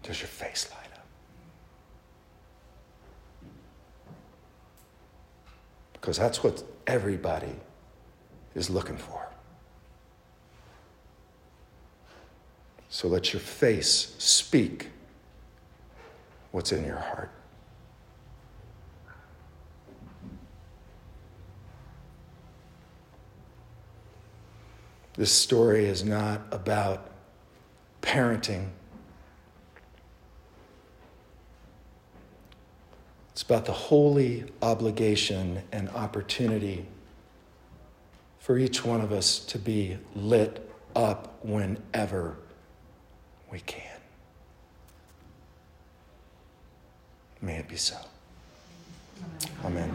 Does 0.08 0.22
your 0.22 0.30
face 0.30 0.70
light 0.72 0.90
up? 0.94 1.06
Because 5.92 6.18
that's 6.18 6.42
what 6.42 6.64
everybody 6.88 7.54
is 8.56 8.70
looking 8.70 8.96
for. 8.96 9.28
So 12.88 13.10
let 13.10 13.34
your 13.34 13.42
face 13.42 14.16
speak 14.18 14.92
what's 16.52 16.72
in 16.72 16.86
your 16.86 17.00
heart. 17.00 17.30
This 25.18 25.34
story 25.34 25.84
is 25.84 26.06
not 26.06 26.44
about 26.52 27.12
parenting 28.02 28.70
about 33.48 33.64
the 33.64 33.72
holy 33.72 34.44
obligation 34.62 35.64
and 35.72 35.88
opportunity 35.92 36.86
for 38.40 38.58
each 38.58 38.84
one 38.84 39.00
of 39.00 39.14
us 39.14 39.40
to 39.40 39.58
be 39.58 39.98
lit 40.16 40.70
up 40.98 41.40
whenever 41.46 42.36
we 43.50 43.62
can. 43.62 44.00
May 47.42 47.56
it 47.56 47.70
be 47.70 47.78
so. 47.78 47.96
Amen. 49.64 49.92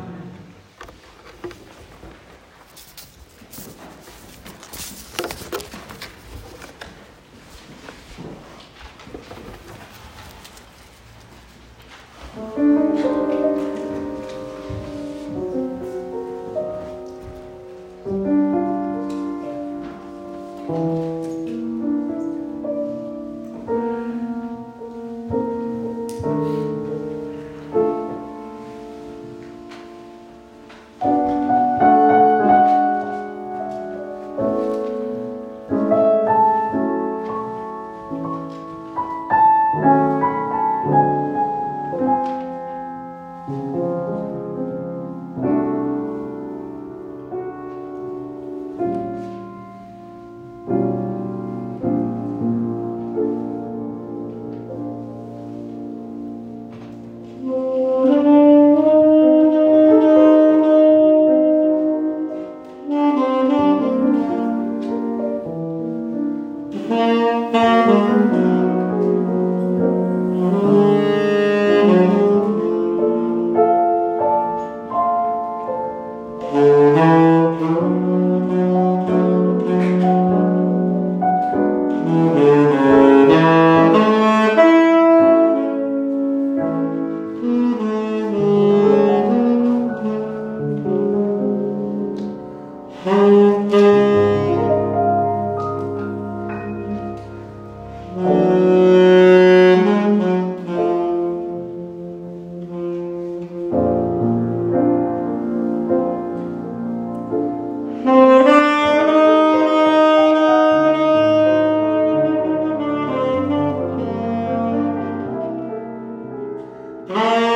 Música 117.09 117.52